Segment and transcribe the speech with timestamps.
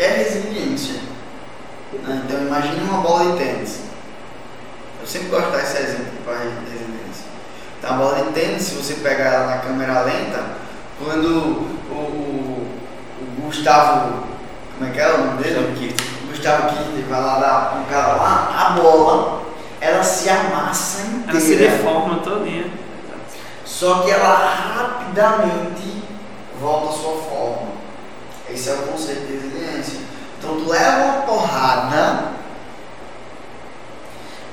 [0.00, 0.94] que é resiliência.
[1.92, 2.22] Né?
[2.24, 3.80] Então imagine uma bola de tênis.
[4.98, 7.26] Eu sempre gosto de dar esse exemplo para resiliência.
[7.78, 10.42] Então a bola de tênis, se você pegar ela na câmera lenta,
[10.98, 12.66] quando o, o,
[13.20, 14.24] o Gustavo,
[14.78, 15.94] como é que é o nome dele?
[16.30, 19.42] Gustavo Kirchner vai lá dar um cara lá, a bola,
[19.82, 21.30] ela se amassa inteira.
[21.30, 22.70] Ela se deforma todinha.
[23.66, 26.02] Só que ela rapidamente
[26.58, 27.49] volta à sua forma.
[28.52, 30.00] Esse é o conceito de resiliência.
[30.38, 32.32] Então tu leva uma porrada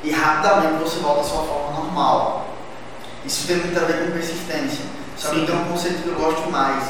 [0.03, 2.47] e rapidamente você volta à sua forma normal.
[3.25, 4.85] Isso tem muito a ver com persistência.
[5.17, 6.83] Só que tem um conceito que eu gosto mais,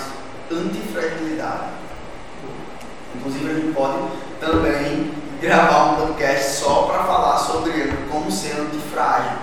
[0.52, 1.70] antifragilidade.
[3.16, 3.98] Inclusive a gente pode
[4.40, 9.38] também gravar um podcast só para falar sobre como ser antifrágil.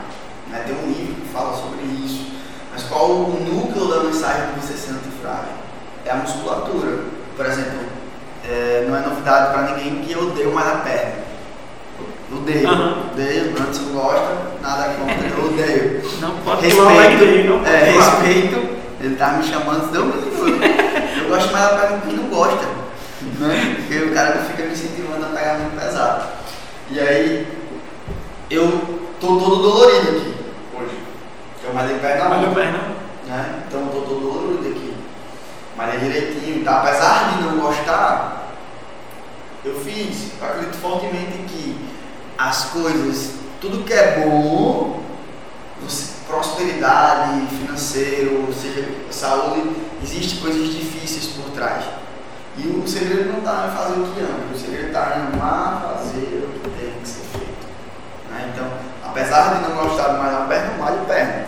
[0.49, 0.63] Né?
[0.67, 2.33] Tem um livro que fala sobre isso.
[2.73, 5.53] Mas qual o núcleo da mensagem de você ser antifrágil?
[6.05, 7.14] É a musculatura.
[7.37, 7.81] Por exemplo,
[8.49, 11.25] é, não é novidade para ninguém que eu odeio malhar perna.
[12.33, 13.11] Odeio, Aham.
[13.13, 16.03] odeio, antes não gosta, nada contra, eu odeio.
[16.21, 20.03] Não pode pular o leg day, não pode é, respeito, ele tá me chamando, deu
[20.05, 22.67] Eu gosto mais da perna quem não gosta,
[23.39, 23.77] né?
[23.77, 26.25] Porque o cara fica me incentivando a pegar muito pesado.
[26.91, 27.47] E aí,
[28.51, 30.35] eu tô todo dolorido aqui,
[30.77, 30.99] hoje.
[31.61, 32.79] Que eu malhei perna ontem, perna.
[33.27, 33.63] né?
[33.69, 34.94] Então eu tô todo dolorido aqui.
[35.77, 36.81] Malhei direitinho, tá?
[36.81, 38.53] Apesar de não gostar,
[39.65, 40.33] eu fiz.
[40.41, 41.89] Eu acredito fortemente que
[42.39, 45.03] as coisas, tudo que é bom,
[46.27, 49.71] prosperidade, financeiro, seja saúde,
[50.03, 51.85] existe coisas difíceis por trás.
[52.57, 55.83] E o segredo não está em fazer o que ama, o segredo está em amar
[55.83, 57.67] fazer o que tem que ser feito.
[58.31, 58.53] né?
[58.55, 58.71] Então,
[59.05, 61.47] apesar de não gostar de malhar perna, malho perna.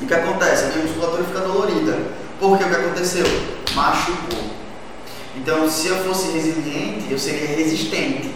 [0.00, 0.64] E o que acontece?
[0.64, 1.98] A minha musculatura fica dolorida.
[2.40, 3.24] Porque o que aconteceu?
[3.74, 4.50] Machucou.
[5.36, 8.34] Então, se eu fosse resiliente, eu seria resistente.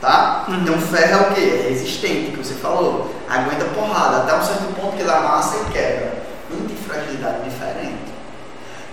[0.00, 0.46] Tá?
[0.48, 0.56] Uhum.
[0.62, 1.40] Então, ferro é o quê?
[1.66, 3.14] É resistente, que você falou.
[3.28, 6.22] Aguenta porrada, até um certo ponto que ele amassa e quebra.
[6.52, 8.10] Antifragilidade é diferente.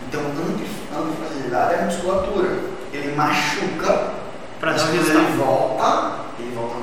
[0.08, 2.60] Então, antif- antifragilidade é a musculatura.
[2.94, 4.12] Ele machuca,
[4.60, 6.76] Pra mas quando ele volta, ele volta